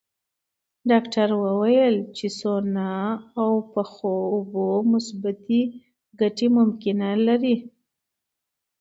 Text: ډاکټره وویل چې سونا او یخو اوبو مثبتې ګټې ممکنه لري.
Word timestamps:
ډاکټره 0.89 1.35
وویل 1.45 1.95
چې 2.17 2.27
سونا 2.39 2.93
او 3.41 3.51
یخو 3.75 4.13
اوبو 4.33 4.67
مثبتې 4.91 5.61
ګټې 6.19 6.47
ممکنه 6.57 7.07
لري. 7.27 7.55